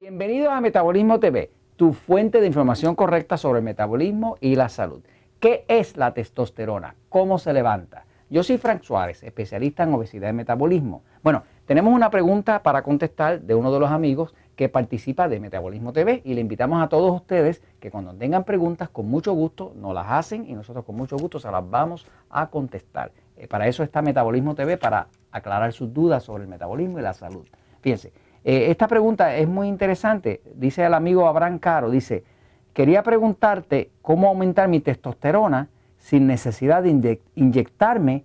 Bienvenidos 0.00 0.52
a 0.52 0.60
Metabolismo 0.60 1.18
TV, 1.18 1.50
tu 1.74 1.92
fuente 1.92 2.40
de 2.40 2.46
información 2.46 2.94
correcta 2.94 3.36
sobre 3.36 3.58
el 3.58 3.64
metabolismo 3.64 4.36
y 4.40 4.54
la 4.54 4.68
salud. 4.68 5.02
¿Qué 5.40 5.64
es 5.66 5.96
la 5.96 6.14
testosterona? 6.14 6.94
¿Cómo 7.08 7.36
se 7.38 7.52
levanta? 7.52 8.04
Yo 8.30 8.44
soy 8.44 8.58
Frank 8.58 8.84
Suárez, 8.84 9.24
especialista 9.24 9.82
en 9.82 9.92
obesidad 9.92 10.30
y 10.30 10.34
metabolismo. 10.34 11.02
Bueno, 11.24 11.42
tenemos 11.66 11.92
una 11.92 12.10
pregunta 12.10 12.62
para 12.62 12.82
contestar 12.82 13.40
de 13.40 13.56
uno 13.56 13.72
de 13.72 13.80
los 13.80 13.90
amigos 13.90 14.36
que 14.54 14.68
participa 14.68 15.26
de 15.26 15.40
Metabolismo 15.40 15.92
TV 15.92 16.22
y 16.24 16.34
le 16.34 16.42
invitamos 16.42 16.80
a 16.80 16.88
todos 16.88 17.12
ustedes 17.12 17.60
que 17.80 17.90
cuando 17.90 18.14
tengan 18.14 18.44
preguntas 18.44 18.88
con 18.90 19.08
mucho 19.08 19.32
gusto 19.32 19.72
nos 19.74 19.94
las 19.94 20.06
hacen 20.08 20.48
y 20.48 20.52
nosotros 20.52 20.84
con 20.84 20.94
mucho 20.94 21.16
gusto 21.16 21.40
se 21.40 21.50
las 21.50 21.68
vamos 21.68 22.06
a 22.30 22.50
contestar. 22.50 23.10
Eh, 23.36 23.48
para 23.48 23.66
eso 23.66 23.82
está 23.82 24.00
Metabolismo 24.00 24.54
TV, 24.54 24.76
para 24.76 25.08
aclarar 25.32 25.72
sus 25.72 25.92
dudas 25.92 26.22
sobre 26.22 26.44
el 26.44 26.48
metabolismo 26.48 27.00
y 27.00 27.02
la 27.02 27.14
salud. 27.14 27.48
Fíjense, 27.80 28.12
eh, 28.48 28.70
esta 28.70 28.88
pregunta 28.88 29.36
es 29.36 29.46
muy 29.46 29.68
interesante. 29.68 30.40
Dice 30.54 30.82
el 30.82 30.94
amigo 30.94 31.28
Abraham 31.28 31.58
Caro, 31.58 31.90
dice, 31.90 32.24
quería 32.72 33.02
preguntarte 33.02 33.90
cómo 34.00 34.28
aumentar 34.28 34.68
mi 34.68 34.80
testosterona 34.80 35.68
sin 35.98 36.26
necesidad 36.26 36.82
de 36.82 37.20
inyectarme 37.34 38.24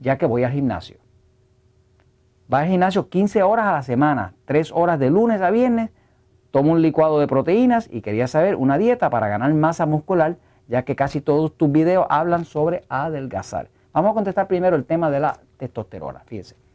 ya 0.00 0.18
que 0.18 0.26
voy 0.26 0.44
al 0.44 0.52
gimnasio. 0.52 0.98
Va 2.52 2.58
al 2.58 2.68
gimnasio 2.68 3.08
15 3.08 3.42
horas 3.42 3.64
a 3.64 3.72
la 3.72 3.82
semana, 3.82 4.34
3 4.44 4.70
horas 4.70 4.98
de 4.98 5.08
lunes 5.08 5.40
a 5.40 5.50
viernes, 5.50 5.92
tomo 6.50 6.72
un 6.72 6.82
licuado 6.82 7.18
de 7.18 7.26
proteínas 7.26 7.88
y 7.90 8.02
quería 8.02 8.26
saber 8.26 8.54
una 8.54 8.76
dieta 8.76 9.08
para 9.08 9.28
ganar 9.28 9.54
masa 9.54 9.86
muscular, 9.86 10.36
ya 10.66 10.82
que 10.82 10.94
casi 10.94 11.22
todos 11.22 11.56
tus 11.56 11.72
videos 11.72 12.06
hablan 12.10 12.44
sobre 12.44 12.84
adelgazar. 12.90 13.70
Vamos 13.94 14.10
a 14.10 14.14
contestar 14.14 14.46
primero 14.46 14.76
el 14.76 14.84
tema 14.84 15.10
de 15.10 15.20
la 15.20 15.40
testosterona. 15.56 16.20
Fíjense. 16.26 16.67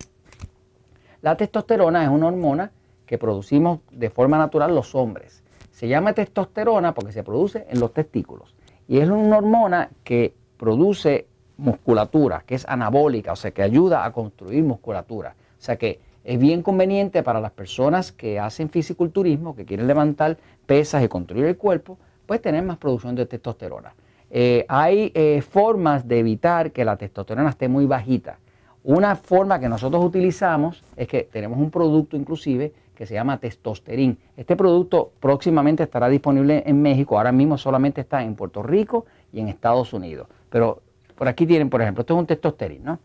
La 1.24 1.38
testosterona 1.38 2.04
es 2.04 2.10
una 2.10 2.28
hormona 2.28 2.70
que 3.06 3.18
producimos 3.18 3.80
de 3.92 4.10
forma 4.10 4.38
natural 4.38 4.76
los 4.76 4.94
hombres. 4.94 5.42
Se 5.72 5.88
llama 5.88 6.12
testosterona 6.12 6.94
porque 6.94 7.14
se 7.14 7.24
produce 7.24 7.66
en 7.70 7.80
los 7.80 7.94
testículos. 7.94 8.54
Y 8.90 8.98
es 8.98 9.08
una 9.08 9.38
hormona 9.38 9.90
que 10.04 10.34
produce 10.58 11.28
musculatura, 11.56 12.44
que 12.46 12.56
es 12.56 12.66
anabólica, 12.68 13.32
o 13.32 13.36
sea, 13.38 13.52
que 13.52 13.64
ayuda 13.64 14.04
a 14.04 14.12
construir 14.12 14.66
musculatura. 14.66 15.38
O 15.58 15.62
sea 15.62 15.78
que 15.78 16.02
es 16.26 16.38
bien 16.38 16.62
conveniente 16.62 17.24
para 17.24 17.40
las 17.40 17.54
personas 17.54 18.12
que 18.12 18.38
hacen 18.38 18.70
fisiculturismo, 18.70 19.56
que 19.56 19.64
quieren 19.64 19.88
levantar 19.88 20.38
pesas 20.66 21.06
y 21.06 21.08
construir 21.08 21.46
el 21.46 21.56
cuerpo, 21.56 21.98
pues 22.26 22.42
tener 22.42 22.64
más 22.64 22.76
producción 22.80 23.16
de 23.16 23.26
testosterona. 23.28 23.96
Eh, 24.30 24.66
hay 24.68 25.14
eh, 25.16 25.42
formas 25.42 26.06
de 26.06 26.20
evitar 26.20 26.74
que 26.74 26.84
la 26.84 26.98
testosterona 26.98 27.50
esté 27.50 27.70
muy 27.70 27.86
bajita. 27.86 28.40
Una 28.84 29.16
forma 29.16 29.60
que 29.60 29.70
nosotros 29.70 30.04
utilizamos 30.04 30.84
es 30.98 31.08
que 31.08 31.24
tenemos 31.32 31.58
un 31.58 31.72
producto 31.72 32.18
inclusive 32.18 32.74
que 32.94 33.06
se 33.06 33.14
llama 33.14 33.38
testosterín. 33.38 34.18
Este 34.36 34.56
producto 34.56 35.14
próximamente 35.20 35.84
estará 35.84 36.10
disponible 36.10 36.64
en 36.66 36.82
México, 36.82 37.18
ahora 37.18 37.32
mismo 37.32 37.58
solamente 37.58 38.02
está 38.02 38.24
en 38.24 38.36
Puerto 38.36 38.62
Rico 38.62 39.06
y 39.32 39.40
en 39.40 39.48
Estados 39.48 39.94
Unidos. 39.94 40.28
Pero 40.50 40.82
por 41.16 41.28
aquí 41.28 41.46
tienen, 41.46 41.70
por 41.70 41.82
ejemplo, 41.82 42.02
esto 42.02 42.14
es 42.14 42.20
un 42.20 42.26
testosterín, 42.26 42.84
¿no? 42.84 43.00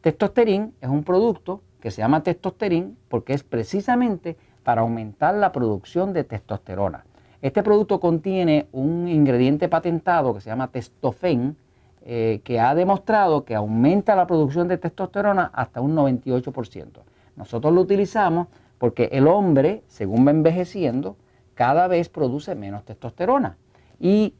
Testosterín 0.00 0.74
es 0.80 0.88
un 0.88 1.02
producto 1.02 1.62
que 1.80 1.90
se 1.90 2.00
llama 2.00 2.22
testosterín 2.22 2.96
porque 3.08 3.32
es 3.32 3.42
precisamente 3.42 4.36
para 4.62 4.82
aumentar 4.82 5.34
la 5.34 5.50
producción 5.50 6.12
de 6.12 6.24
testosterona. 6.24 7.04
Este 7.42 7.62
producto 7.62 8.00
contiene 8.00 8.68
un 8.72 9.08
ingrediente 9.08 9.68
patentado 9.68 10.32
que 10.32 10.40
se 10.40 10.48
llama 10.48 10.68
testofen, 10.68 11.56
eh, 12.06 12.42
que 12.44 12.60
ha 12.60 12.74
demostrado 12.74 13.46
que 13.46 13.54
aumenta 13.54 14.14
la 14.14 14.26
producción 14.26 14.68
de 14.68 14.76
testosterona 14.76 15.50
hasta 15.54 15.80
un 15.80 15.96
98%. 15.96 17.00
Nosotros 17.34 17.72
lo 17.72 17.80
utilizamos 17.80 18.48
porque 18.76 19.08
el 19.12 19.26
hombre, 19.26 19.82
según 19.88 20.26
va 20.26 20.30
envejeciendo, 20.30 21.16
cada 21.54 21.88
vez 21.88 22.10
produce 22.10 22.54
menos 22.54 22.84
testosterona. 22.84 23.56
Y 23.98 24.34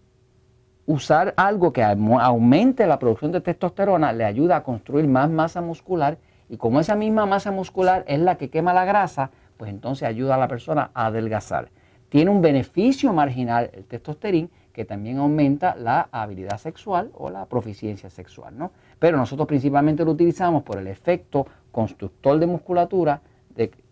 usar 0.84 1.32
algo 1.38 1.72
que 1.72 1.82
aumente 1.82 2.86
la 2.86 2.98
producción 2.98 3.32
de 3.32 3.40
testosterona 3.40 4.12
le 4.12 4.26
ayuda 4.26 4.56
a 4.56 4.62
construir 4.62 5.08
más 5.08 5.30
masa 5.30 5.62
muscular 5.62 6.18
y 6.50 6.58
como 6.58 6.80
esa 6.80 6.94
misma 6.94 7.24
masa 7.24 7.50
muscular 7.50 8.04
es 8.06 8.20
la 8.20 8.36
que 8.36 8.50
quema 8.50 8.74
la 8.74 8.84
grasa, 8.84 9.30
pues 9.56 9.70
entonces 9.70 10.06
ayuda 10.06 10.34
a 10.34 10.38
la 10.38 10.48
persona 10.48 10.90
a 10.92 11.06
adelgazar. 11.06 11.70
Tiene 12.10 12.30
un 12.30 12.42
beneficio 12.42 13.12
marginal 13.14 13.70
el 13.72 13.86
testosterín 13.86 14.50
que 14.74 14.84
también 14.84 15.18
aumenta 15.18 15.76
la 15.76 16.08
habilidad 16.10 16.58
sexual 16.58 17.10
o 17.14 17.30
la 17.30 17.46
proficiencia 17.46 18.10
sexual, 18.10 18.58
¿no? 18.58 18.72
Pero 18.98 19.16
nosotros 19.16 19.46
principalmente 19.46 20.04
lo 20.04 20.10
utilizamos 20.10 20.64
por 20.64 20.78
el 20.78 20.88
efecto 20.88 21.46
constructor 21.70 22.38
de 22.40 22.46
musculatura 22.46 23.22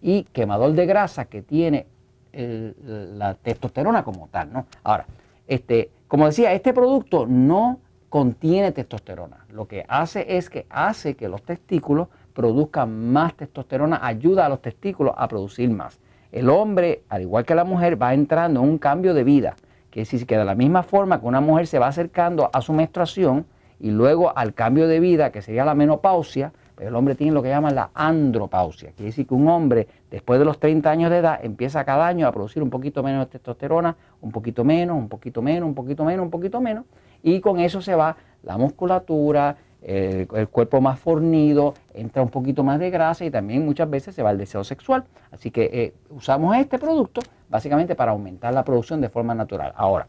y 0.03 0.25
quemador 0.25 0.73
de 0.73 0.85
grasa 0.85 1.27
que 1.27 1.43
tiene 1.43 1.87
la 2.33 3.35
testosterona 3.35 4.03
como 4.03 4.27
tal, 4.29 4.53
¿no? 4.53 4.67
Ahora, 4.83 5.07
este, 5.47 5.91
como 6.09 6.27
decía, 6.27 6.53
este 6.53 6.73
producto 6.73 7.27
no 7.27 7.79
contiene 8.09 8.73
testosterona. 8.73 9.47
Lo 9.51 9.69
que 9.69 9.85
hace 9.89 10.37
es 10.37 10.51
que 10.51 10.67
hace 10.69 11.15
que 11.15 11.29
los 11.29 11.43
testículos 11.43 12.09
produzcan 12.35 13.13
más 13.13 13.35
testosterona, 13.35 14.01
ayuda 14.03 14.47
a 14.47 14.49
los 14.49 14.61
testículos 14.61 15.15
a 15.17 15.29
producir 15.29 15.71
más. 15.71 16.01
El 16.33 16.51
hombre, 16.51 17.03
al 17.09 17.23
igual 17.23 17.45
que 17.45 17.55
la 17.55 17.65
mujer, 17.65 18.03
va 18.03 18.15
entrando 18.15 18.61
en 18.61 18.69
un 18.69 18.79
cambio 18.79 19.15
de 19.15 19.23
vida 19.23 19.55
que 19.93 20.01
decir 20.01 20.27
que 20.27 20.37
de 20.37 20.45
la 20.45 20.57
misma 20.57 20.83
forma 20.83 21.21
que 21.21 21.27
una 21.27 21.41
mujer 21.41 21.69
se 21.69 21.79
va 21.79 21.87
acercando 21.87 22.51
a 22.53 22.63
su 22.63 22.73
menstruación 22.73 23.47
y 23.79 23.91
luego 23.91 24.37
al 24.37 24.55
cambio 24.55 24.89
de 24.89 24.99
vida, 24.99 25.31
que 25.31 25.43
sería 25.43 25.65
la 25.65 25.75
menopausia, 25.75 26.53
pues 26.75 26.89
el 26.89 26.97
hombre 26.97 27.15
tiene 27.15 27.33
lo 27.33 27.43
que 27.43 27.51
llaman 27.51 27.75
la 27.75 27.91
andropausia. 27.93 28.93
Quiere 28.93 29.11
decir 29.11 29.27
que 29.27 29.35
un 29.35 29.47
hombre, 29.49 29.87
después 30.11 30.39
de 30.39 30.47
los 30.47 30.59
30 30.59 30.91
años 30.91 31.11
de 31.11 31.19
edad, 31.19 31.41
empieza 31.43 31.85
cada 31.85 32.07
año 32.07 32.27
a 32.27 32.33
producir 32.33 32.63
un 32.63 32.71
poquito 32.71 33.03
menos 33.03 33.27
de 33.27 33.33
testosterona, 33.33 33.95
un 34.23 34.33
poquito 34.33 34.65
menos, 34.65 34.97
un 34.97 35.11
poquito 35.11 35.43
menos, 35.43 35.69
un 35.69 35.75
poquito 35.75 36.05
menos, 36.05 36.25
un 36.25 36.31
poquito 36.31 36.61
menos, 36.61 36.87
y 37.23 37.41
con 37.41 37.61
eso 37.61 37.83
se 37.83 37.95
va 37.95 38.17
la 38.43 38.57
musculatura, 38.57 39.57
el, 39.83 40.49
cuerpo 40.49 40.81
más 40.81 40.99
fornido, 40.99 41.75
entra 41.93 42.23
un 42.23 42.29
poquito 42.29 42.63
más 42.63 42.79
de 42.79 42.91
grasa 42.91 43.25
y 43.25 43.31
también 43.31 43.65
muchas 43.65 43.91
veces 43.91 44.15
se 44.15 44.23
va 44.23 44.31
el 44.31 44.39
deseo 44.39 44.65
sexual. 44.65 45.05
Así 45.31 45.51
que 45.51 45.71
eh, 45.73 45.95
usamos 46.11 46.57
este 46.57 46.79
producto 46.79 47.21
básicamente 47.49 47.95
para 47.95 48.13
aumentar 48.13 48.55
la 48.55 48.65
producción 48.65 49.01
de 49.01 49.09
forma 49.09 49.35
natural. 49.35 49.73
Ahora, 49.77 50.07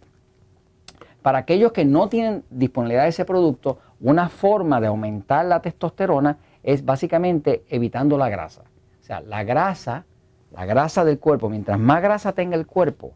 para 1.22 1.40
aquellos 1.40 1.72
que 1.72 1.86
no 1.86 2.10
tienen 2.10 2.44
disponibilidad 2.50 3.04
de 3.04 3.10
ese 3.10 3.26
producto, 3.26 3.80
una 4.02 4.30
forma 4.30 4.80
de 4.80 4.88
aumentar 4.88 5.46
la 5.46 5.62
testosterona 5.62 6.38
es 6.62 6.86
básicamente 6.86 7.64
evitando 7.70 8.18
la 8.18 8.30
grasa. 8.30 8.62
O 9.02 9.04
sea, 9.04 9.22
la 9.22 9.44
grasa, 9.44 10.06
la 10.52 10.66
grasa 10.66 11.04
del 11.04 11.20
cuerpo, 11.20 11.50
mientras 11.50 11.80
más 11.80 12.02
grasa 12.02 12.34
tenga 12.34 12.56
el 12.56 12.68
cuerpo, 12.68 13.14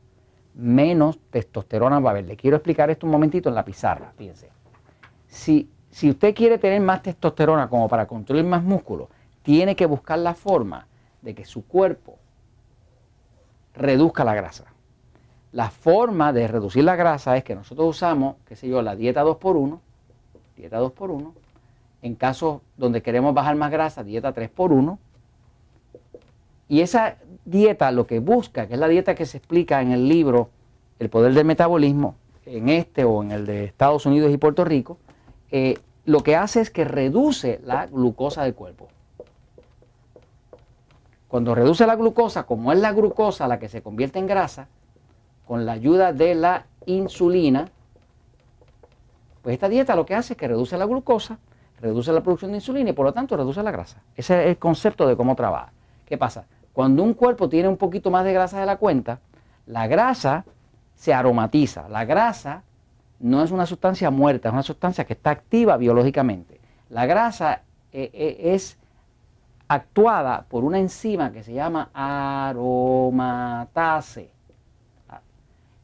menos 0.56 1.20
testosterona 1.30 2.00
va 2.00 2.10
a 2.10 2.14
haber. 2.14 2.26
Le 2.26 2.36
quiero 2.36 2.58
explicar 2.58 2.90
esto 2.90 3.06
un 3.06 3.12
momentito 3.12 3.50
en 3.50 3.56
la 3.56 3.64
pizarra, 3.64 4.14
fíjense. 4.18 4.50
Si 5.28 5.70
si 5.92 6.10
usted 6.10 6.36
quiere 6.36 6.58
tener 6.58 6.82
más 6.82 7.02
testosterona 7.02 7.70
como 7.70 7.88
para 7.88 8.08
construir 8.08 8.44
más 8.44 8.64
músculo, 8.64 9.10
tiene 9.44 9.76
que 9.76 9.86
buscar 9.86 10.20
la 10.20 10.34
forma 10.34 10.88
de 11.22 11.34
que 11.34 11.46
su 11.46 11.66
cuerpo 11.66 12.18
reduzca 13.74 14.24
la 14.24 14.36
grasa. 14.36 14.66
La 15.52 15.70
forma 15.70 16.34
de 16.34 16.48
reducir 16.48 16.84
la 16.84 16.96
grasa 16.96 17.38
es 17.38 17.44
que 17.44 17.56
nosotros 17.56 17.88
usamos, 17.90 18.36
qué 18.46 18.56
sé 18.56 18.68
yo, 18.68 18.82
la 18.82 18.96
dieta 18.96 19.24
2x1, 19.24 19.80
dieta 20.58 20.82
2x1, 20.82 21.32
en 22.02 22.16
casos 22.16 22.62
donde 22.76 23.02
queremos 23.02 23.34
bajar 23.34 23.56
más 23.56 23.72
grasa, 23.72 24.04
dieta 24.04 24.34
3x1. 24.34 24.98
Y 26.70 26.82
esa 26.82 27.18
dieta 27.46 27.92
lo 27.92 28.06
que 28.06 28.20
busca, 28.20 28.68
que 28.68 28.74
es 28.74 28.80
la 28.80 28.90
dieta 28.90 29.16
que 29.16 29.26
se 29.26 29.38
explica 29.38 29.82
en 29.82 29.92
el 29.94 30.08
libro 30.08 30.50
El 31.00 31.10
poder 31.10 31.34
del 31.34 31.46
metabolismo, 31.46 32.16
en 32.46 32.70
este 32.70 33.06
o 33.06 33.24
en 33.24 33.32
el 33.32 33.46
de 33.46 33.66
Estados 33.66 34.06
Unidos 34.06 34.32
y 34.32 34.38
Puerto 34.38 34.66
Rico, 34.66 34.98
eh, 35.52 35.78
lo 36.08 36.24
que 36.24 36.38
hace 36.38 36.62
es 36.62 36.72
que 36.72 36.86
reduce 36.86 37.60
la 37.66 37.86
glucosa 37.86 38.44
del 38.44 38.56
cuerpo. 38.56 38.88
Cuando 41.28 41.54
reduce 41.54 41.86
la 41.86 41.98
glucosa, 41.98 42.44
como 42.44 42.72
es 42.72 42.80
la 42.80 42.94
glucosa 42.94 43.46
la 43.46 43.60
que 43.60 43.68
se 43.68 43.82
convierte 43.82 44.18
en 44.18 44.26
grasa, 44.26 44.70
con 45.46 45.66
la 45.66 45.74
ayuda 45.74 46.14
de 46.14 46.34
la 46.34 46.66
insulina, 46.86 47.68
pues 49.42 49.56
esta 49.56 49.68
dieta 49.68 49.98
lo 49.98 50.06
que 50.06 50.16
hace 50.16 50.32
es 50.32 50.40
que 50.40 50.48
reduce 50.48 50.78
la 50.78 50.86
glucosa, 50.86 51.40
reduce 51.82 52.14
la 52.14 52.22
producción 52.22 52.52
de 52.52 52.58
insulina 52.58 52.92
y 52.92 52.94
por 52.94 53.06
lo 53.06 53.12
tanto 53.12 53.36
reduce 53.36 53.62
la 53.62 53.72
grasa. 53.72 54.02
Ese 54.16 54.44
es 54.44 54.50
el 54.52 54.58
concepto 54.58 55.06
de 55.08 55.18
cómo 55.18 55.36
trabaja. 55.36 55.74
¿Qué 56.06 56.18
pasa? 56.18 56.46
Cuando 56.72 57.04
un 57.04 57.16
cuerpo 57.16 57.50
tiene 57.50 57.68
un 57.68 57.76
poquito 57.76 58.12
más 58.12 58.24
de 58.24 58.32
grasa 58.32 58.62
de 58.62 58.66
la 58.66 58.78
cuenta, 58.78 59.20
la 59.66 59.88
grasa 59.88 60.46
se 60.96 61.14
aromatiza. 61.14 61.90
La 61.90 62.06
grasa 62.06 62.64
no 63.20 63.44
es 63.44 63.52
una 63.52 63.66
sustancia 63.66 64.12
muerta, 64.12 64.50
es 64.50 64.54
una 64.54 64.64
sustancia 64.64 65.06
que 65.06 65.14
está 65.14 65.32
activa 65.32 65.78
biológicamente. 65.78 66.60
La 66.90 67.06
grasa 67.06 67.64
eh, 67.92 68.10
eh, 68.14 68.54
es 68.54 68.78
actuada 69.68 70.46
por 70.48 70.64
una 70.64 70.80
enzima 70.80 71.32
que 71.32 71.44
se 71.44 71.54
llama 71.54 71.90
aromatase. 71.94 73.18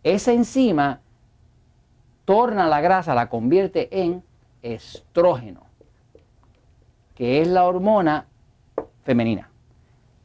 Esa 0.04 0.34
enzima 0.34 1.00
torna 2.26 2.68
la 2.68 2.82
grasa, 2.82 3.16
la 3.16 3.30
convierte 3.30 4.02
en 4.04 4.24
estrógeno, 4.62 5.62
que 7.16 7.42
es 7.42 7.48
la 7.48 7.66
hormona 7.66 8.28
femenina. 9.04 9.50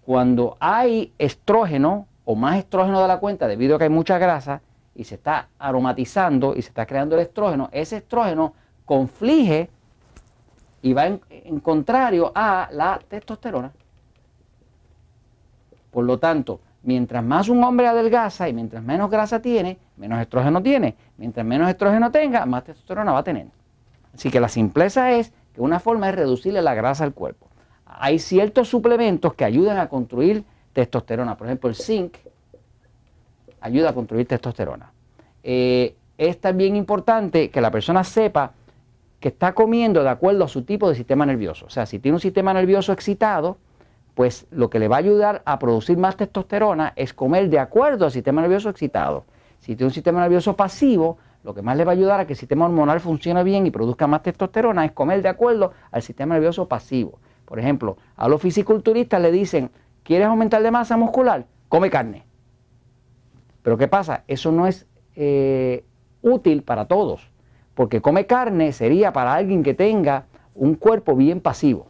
Cuando 0.04 0.56
hay 0.60 1.12
estrógeno 1.18 2.06
o 2.24 2.34
más 2.34 2.58
estrógeno 2.58 3.00
de 3.02 3.08
la 3.08 3.20
cuenta 3.20 3.46
debido 3.46 3.76
a 3.76 3.78
que 3.78 3.84
hay 3.84 3.90
mucha 3.90 4.18
grasa 4.18 4.62
y 4.98 5.04
se 5.04 5.14
está 5.14 5.48
aromatizando 5.60 6.54
y 6.56 6.60
se 6.60 6.70
está 6.70 6.84
creando 6.84 7.14
el 7.14 7.22
estrógeno, 7.22 7.68
ese 7.70 7.98
estrógeno 7.98 8.52
conflige 8.84 9.70
y 10.82 10.92
va 10.92 11.06
en, 11.06 11.60
contrario 11.60 12.32
a 12.34 12.68
la 12.72 12.98
testosterona. 13.08 13.70
Por 15.92 16.04
lo 16.04 16.18
tanto, 16.18 16.60
mientras 16.82 17.22
más 17.22 17.48
un 17.48 17.62
hombre 17.62 17.86
adelgaza 17.86 18.48
y 18.48 18.52
mientras 18.52 18.82
menos 18.82 19.08
grasa 19.08 19.40
tiene, 19.40 19.78
menos 19.96 20.20
estrógeno 20.20 20.60
tiene. 20.60 20.96
Mientras 21.16 21.46
menos 21.46 21.68
estrógeno 21.68 22.10
tenga, 22.10 22.44
más 22.44 22.64
testosterona 22.64 23.12
va 23.12 23.20
a 23.20 23.24
tener. 23.24 23.46
Así 24.12 24.30
que 24.30 24.40
la 24.40 24.48
simpleza 24.48 25.12
es 25.12 25.32
que 25.54 25.60
una 25.60 25.78
forma 25.78 26.08
es 26.08 26.16
reducirle 26.16 26.60
la 26.60 26.74
grasa 26.74 27.04
al 27.04 27.14
cuerpo. 27.14 27.46
Hay 27.86 28.18
ciertos 28.18 28.68
suplementos 28.68 29.34
que 29.34 29.44
ayudan 29.44 29.78
a 29.78 29.88
construir 29.88 30.44
testosterona. 30.72 31.36
Por 31.36 31.46
ejemplo, 31.46 31.70
el 31.70 31.76
zinc 31.76 32.16
ayuda 33.60 33.90
a 33.90 33.94
construir 33.94 34.26
testosterona. 34.26 34.92
Eh, 35.42 35.96
es 36.16 36.40
también 36.40 36.76
importante 36.76 37.50
que 37.50 37.60
la 37.60 37.70
persona 37.70 38.04
sepa 38.04 38.52
que 39.20 39.28
está 39.28 39.52
comiendo 39.52 40.02
de 40.02 40.08
acuerdo 40.10 40.44
a 40.44 40.48
su 40.48 40.62
tipo 40.62 40.88
de 40.88 40.94
sistema 40.94 41.26
nervioso. 41.26 41.66
O 41.66 41.70
sea, 41.70 41.86
si 41.86 41.98
tiene 41.98 42.16
un 42.16 42.20
sistema 42.20 42.52
nervioso 42.52 42.92
excitado, 42.92 43.58
pues 44.14 44.46
lo 44.50 44.68
que 44.68 44.78
le 44.78 44.88
va 44.88 44.96
a 44.96 44.98
ayudar 45.00 45.42
a 45.44 45.58
producir 45.58 45.96
más 45.96 46.16
testosterona 46.16 46.92
es 46.96 47.14
comer 47.14 47.48
de 47.48 47.58
acuerdo 47.58 48.04
al 48.04 48.10
sistema 48.10 48.40
nervioso 48.42 48.68
excitado. 48.68 49.24
Si 49.60 49.76
tiene 49.76 49.86
un 49.86 49.94
sistema 49.94 50.20
nervioso 50.20 50.56
pasivo, 50.56 51.18
lo 51.44 51.54
que 51.54 51.62
más 51.62 51.76
le 51.76 51.84
va 51.84 51.92
a 51.92 51.94
ayudar 51.94 52.20
a 52.20 52.26
que 52.26 52.32
el 52.32 52.38
sistema 52.38 52.64
hormonal 52.64 53.00
funcione 53.00 53.42
bien 53.44 53.66
y 53.66 53.70
produzca 53.70 54.06
más 54.06 54.22
testosterona 54.22 54.84
es 54.84 54.92
comer 54.92 55.22
de 55.22 55.28
acuerdo 55.28 55.72
al 55.90 56.02
sistema 56.02 56.34
nervioso 56.34 56.66
pasivo. 56.66 57.20
Por 57.44 57.58
ejemplo, 57.58 57.96
a 58.16 58.28
los 58.28 58.42
fisiculturistas 58.42 59.20
le 59.22 59.32
dicen, 59.32 59.70
¿quieres 60.02 60.28
aumentar 60.28 60.62
de 60.62 60.70
masa 60.70 60.96
muscular? 60.96 61.46
Come 61.68 61.90
carne. 61.90 62.27
Pero 63.68 63.76
¿qué 63.76 63.86
pasa? 63.86 64.24
Eso 64.28 64.50
no 64.50 64.66
es 64.66 64.86
eh, 65.14 65.84
útil 66.22 66.62
para 66.62 66.86
todos, 66.86 67.30
porque 67.74 68.00
come 68.00 68.24
carne 68.24 68.72
sería 68.72 69.12
para 69.12 69.34
alguien 69.34 69.62
que 69.62 69.74
tenga 69.74 70.24
un 70.54 70.74
cuerpo 70.74 71.14
bien 71.14 71.42
pasivo, 71.42 71.88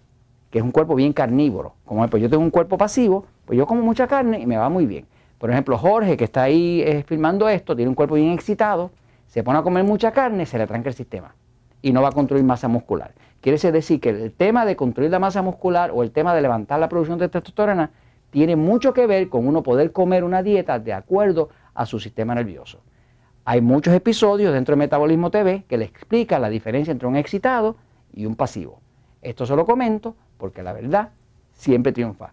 que 0.51 0.59
es 0.59 0.65
un 0.65 0.73
cuerpo 0.73 0.97
bien 0.97 1.13
carnívoro. 1.13 1.75
Como 1.85 2.05
pues 2.09 2.21
yo 2.21 2.29
tengo 2.29 2.43
un 2.43 2.51
cuerpo 2.51 2.77
pasivo, 2.79 3.27
pues 3.45 3.57
yo 3.57 3.65
como 3.65 3.83
mucha 3.83 4.09
carne 4.09 4.41
y 4.41 4.47
me 4.47 4.57
va 4.57 4.69
muy 4.69 4.87
bien. 4.87 5.07
Por 5.39 5.53
ejemplo, 5.53 5.79
Jorge, 5.79 6.17
que 6.17 6.25
está 6.25 6.43
ahí 6.43 6.83
eh, 6.85 7.05
filmando 7.07 7.49
esto, 7.49 7.77
tiene 7.77 7.91
un 7.91 7.95
cuerpo 7.95 8.17
bien 8.17 8.33
excitado, 8.33 8.91
se 9.29 9.45
pone 9.45 9.61
a 9.61 9.63
comer 9.63 9.85
mucha 9.85 10.11
carne, 10.11 10.47
se 10.47 10.59
le 10.59 10.67
tranca 10.67 10.89
el 10.89 10.97
sistema 10.97 11.37
y 11.81 11.93
no 11.93 12.03
va 12.03 12.09
a 12.09 12.13
construir 12.13 12.43
masa 12.43 12.67
muscular. 12.67 13.13
Quiere 13.41 13.57
decir 13.71 14.01
que 14.01 14.09
el 14.09 14.33
tema 14.33 14.67
de 14.67 14.75
construir 14.75 15.13
la 15.13 15.21
masa 15.21 15.43
muscular 15.43 15.93
o 15.95 16.03
el 16.03 16.11
tema 16.11 16.35
de 16.35 16.43
levantar 16.43 16.81
la 16.81 16.89
producción 16.89 17.21
de 17.21 17.29
testosterona 17.29 17.93
tiene 18.31 18.57
mucho 18.57 18.93
que 18.93 19.07
ver 19.07 19.29
con 19.29 19.47
uno 19.47 19.63
poder 19.63 19.93
comer 19.93 20.25
una 20.25 20.43
dieta 20.43 20.81
de 20.81 20.93
acuerdo 20.93 21.51
a 21.79 21.87
su 21.87 22.01
sistema 22.01 22.35
nervioso. 22.35 22.81
Hay 23.45 23.61
muchos 23.61 23.95
episodios 23.95 24.53
dentro 24.53 24.73
de 24.75 24.81
Metabolismo 24.81 25.31
TV 25.31 25.65
que 25.69 25.79
le 25.79 25.85
explica 25.85 26.41
la 26.41 26.49
diferencia 26.49 26.91
entre 26.91 27.07
un 27.07 27.15
excitado 27.15 27.77
y 28.13 28.27
un 28.27 28.35
pasivo. 28.35 28.81
Esto 29.23 29.47
se 29.47 29.55
lo 29.55 29.65
comento 29.65 30.17
porque 30.39 30.65
la 30.65 30.73
verdad 30.73 31.11
siempre 31.53 31.93
triunfa. 31.93 32.33